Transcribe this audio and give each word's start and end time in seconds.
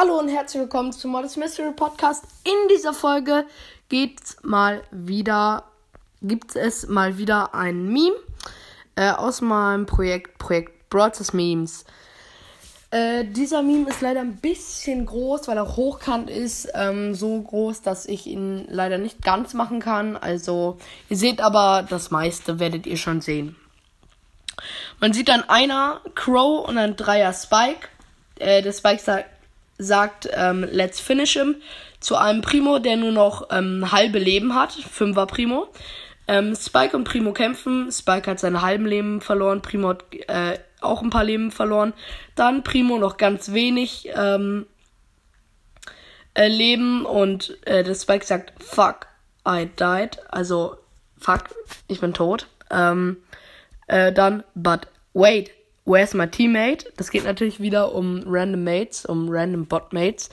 Hallo 0.00 0.20
und 0.20 0.28
herzlich 0.28 0.60
willkommen 0.60 0.92
zum 0.92 1.10
Modest 1.10 1.38
Mystery 1.38 1.72
Podcast. 1.72 2.24
In 2.44 2.68
dieser 2.70 2.94
Folge 2.94 3.46
geht's 3.88 4.36
mal 4.42 4.84
wieder, 4.92 5.64
gibt 6.22 6.54
es 6.54 6.86
mal 6.86 7.18
wieder 7.18 7.52
ein 7.52 7.88
Meme 7.88 8.14
äh, 8.94 9.10
aus 9.10 9.40
meinem 9.40 9.86
Projekt, 9.86 10.38
Projekt 10.38 10.88
Broadcast 10.88 11.34
Memes. 11.34 11.84
Äh, 12.90 13.26
dieser 13.26 13.62
Meme 13.62 13.90
ist 13.90 14.00
leider 14.00 14.20
ein 14.20 14.36
bisschen 14.36 15.04
groß, 15.04 15.46
weil 15.46 15.58
er 15.58 15.76
hochkant 15.76 16.30
ist. 16.30 16.68
Ähm, 16.74 17.14
so 17.14 17.40
groß, 17.40 17.82
dass 17.82 18.06
ich 18.06 18.26
ihn 18.26 18.66
leider 18.68 18.96
nicht 18.96 19.22
ganz 19.22 19.52
machen 19.52 19.80
kann. 19.80 20.16
Also, 20.16 20.78
ihr 21.10 21.16
seht 21.16 21.40
aber, 21.40 21.86
das 21.88 22.10
meiste 22.10 22.58
werdet 22.58 22.86
ihr 22.86 22.96
schon 22.96 23.20
sehen. 23.20 23.56
Man 25.00 25.12
sieht 25.12 25.28
dann 25.28 25.48
einer 25.48 26.00
Crow 26.14 26.66
und 26.66 26.78
ein 26.78 26.96
Dreier 26.96 27.32
Spike. 27.34 27.88
Äh, 28.38 28.62
der 28.62 28.72
Spike 28.72 29.02
sagt, 29.02 29.26
sagt, 29.76 30.28
ähm, 30.32 30.66
let's 30.70 30.98
finish 30.98 31.34
him. 31.34 31.56
Zu 32.00 32.16
einem 32.16 32.40
Primo, 32.40 32.78
der 32.78 32.96
nur 32.96 33.12
noch 33.12 33.48
ähm, 33.50 33.92
halbe 33.92 34.18
Leben 34.18 34.54
hat. 34.54 34.72
Fünfer 34.72 35.26
Primo. 35.26 35.68
Ähm, 36.26 36.54
Spike 36.56 36.96
und 36.96 37.04
Primo 37.04 37.32
kämpfen. 37.32 37.92
Spike 37.92 38.30
hat 38.30 38.40
seine 38.40 38.62
halben 38.62 38.86
Leben 38.86 39.20
verloren. 39.20 39.62
Primo 39.62 39.90
hat 39.90 40.04
äh, 40.26 40.58
auch 40.80 41.02
ein 41.02 41.10
paar 41.10 41.24
Leben 41.24 41.50
verloren. 41.50 41.92
Dann 42.34 42.62
Primo 42.62 42.98
noch 42.98 43.16
ganz 43.16 43.52
wenig 43.52 44.08
ähm, 44.14 44.66
äh, 46.34 46.48
Leben. 46.48 47.04
Und 47.04 47.56
äh, 47.66 47.82
der 47.82 47.94
Spike 47.94 48.24
sagt, 48.24 48.52
fuck, 48.62 49.06
I 49.46 49.66
died. 49.66 50.18
Also, 50.28 50.76
fuck, 51.18 51.44
ich 51.88 52.00
bin 52.00 52.14
tot. 52.14 52.46
Ähm, 52.70 53.18
äh, 53.86 54.12
dann, 54.12 54.44
but 54.54 54.88
wait, 55.14 55.50
Where's 55.88 56.12
my 56.12 56.26
teammate? 56.28 56.92
Das 56.98 57.10
geht 57.10 57.24
natürlich 57.24 57.60
wieder 57.60 57.94
um 57.94 58.22
random 58.26 58.62
Mates, 58.62 59.06
um 59.06 59.26
random 59.30 59.64
Bot 59.64 59.94
Mates. 59.94 60.28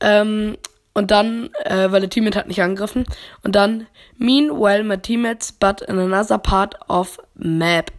Ähm, 0.00 0.56
und 0.94 1.12
dann, 1.12 1.50
äh, 1.64 1.92
weil 1.92 2.00
der 2.00 2.10
Teammate 2.10 2.36
hat 2.36 2.48
nicht 2.48 2.60
angegriffen. 2.60 3.04
Und 3.44 3.54
dann, 3.54 3.86
meanwhile 4.18 4.82
my 4.82 4.98
teammates 4.98 5.52
but 5.52 5.80
in 5.82 5.96
another 6.00 6.38
part 6.38 6.74
of 6.88 7.18
map. 7.36 7.92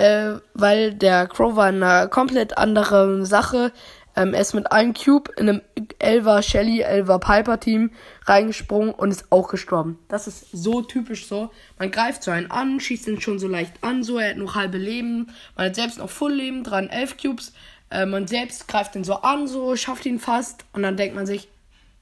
Äh, 0.00 0.40
weil 0.54 0.94
der 0.94 1.26
Crow 1.26 1.56
war 1.56 1.68
in 1.68 1.82
einer 1.82 2.08
komplett 2.08 2.56
anderen 2.56 3.26
Sache. 3.26 3.70
Ähm, 4.16 4.32
er 4.32 4.40
ist 4.40 4.54
mit 4.54 4.72
einem 4.72 4.94
Cube 4.94 5.30
in 5.36 5.46
einem 5.46 5.62
Elva 5.98 6.40
Shelly, 6.40 6.80
Elva 6.80 7.18
Piper 7.18 7.60
Team 7.60 7.90
reingesprungen 8.24 8.94
und 8.94 9.10
ist 9.10 9.30
auch 9.30 9.48
gestorben. 9.48 9.98
Das 10.08 10.26
ist 10.26 10.46
so 10.52 10.80
typisch 10.80 11.26
so. 11.26 11.50
Man 11.78 11.90
greift 11.90 12.22
so 12.22 12.30
einen 12.30 12.50
an, 12.50 12.80
schießt 12.80 13.08
ihn 13.08 13.20
schon 13.20 13.38
so 13.38 13.46
leicht 13.46 13.74
an, 13.82 14.02
so, 14.02 14.16
er 14.16 14.30
hat 14.30 14.38
noch 14.38 14.54
halbe 14.54 14.78
Leben. 14.78 15.34
Man 15.54 15.66
hat 15.66 15.74
selbst 15.74 15.98
noch 15.98 16.08
Full 16.08 16.32
Leben, 16.32 16.64
dran 16.64 16.88
elf 16.88 17.18
Cubes. 17.18 17.52
Äh, 17.90 18.06
man 18.06 18.26
selbst 18.26 18.68
greift 18.68 18.96
ihn 18.96 19.04
so 19.04 19.16
an, 19.16 19.48
so, 19.48 19.76
schafft 19.76 20.06
ihn 20.06 20.18
fast. 20.18 20.64
Und 20.72 20.82
dann 20.82 20.96
denkt 20.96 21.14
man 21.14 21.26
sich, 21.26 21.46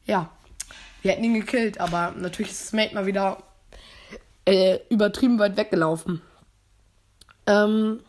ja, 0.05 0.31
wir 1.03 1.11
hätten 1.11 1.25
ihn 1.25 1.35
gekillt, 1.35 1.81
aber 1.81 2.15
natürlich 2.17 2.53
ist 2.53 2.63
das 2.63 2.73
Mate 2.73 2.95
mal 2.95 3.07
wieder 3.07 3.39
äh, 4.45 4.79
übertrieben 4.89 5.41
weit 5.41 5.57
weggelaufen. 5.57 6.23
Ähm, 7.49 8.01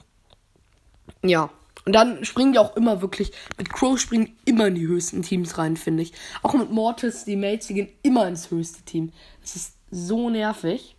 ja. 1.24 1.50
Und 1.86 1.94
dann 1.94 2.24
springen 2.24 2.54
die 2.54 2.60
auch 2.60 2.76
immer 2.76 3.02
wirklich, 3.02 3.32
mit 3.58 3.72
Crow 3.74 4.00
springen 4.00 4.38
immer 4.46 4.68
in 4.68 4.76
die 4.76 4.86
höchsten 4.86 5.24
Teams 5.24 5.58
rein, 5.58 5.76
finde 5.78 6.04
ich. 6.04 6.14
Auch 6.44 6.54
mit 6.54 6.70
Mortis, 6.70 7.24
die 7.24 7.36
Mates, 7.36 7.68
die 7.68 7.74
gehen 7.74 7.90
immer 8.04 8.28
ins 8.28 8.52
höchste 8.52 8.84
Team. 8.84 9.12
Das 9.42 9.56
ist 9.56 9.74
so 9.90 10.30
nervig. 10.30 10.96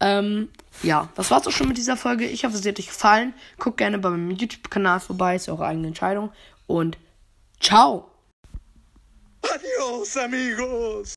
Ähm, 0.00 0.50
ja, 0.82 1.08
das 1.14 1.30
war's 1.30 1.46
auch 1.46 1.52
schon 1.52 1.68
mit 1.68 1.78
dieser 1.78 1.96
Folge. 1.96 2.26
Ich 2.26 2.44
hoffe, 2.44 2.56
es 2.56 2.66
hat 2.66 2.78
euch 2.78 2.88
gefallen. 2.88 3.32
Guckt 3.58 3.78
gerne 3.78 3.98
bei 3.98 4.10
meinem 4.10 4.32
YouTube-Kanal 4.32 5.00
vorbei, 5.00 5.36
ist 5.36 5.48
eure 5.48 5.64
eigene 5.64 5.86
Entscheidung. 5.86 6.30
Und 6.66 6.98
ciao! 7.60 8.10
Adios, 9.42 10.16
amigos! 10.16 11.04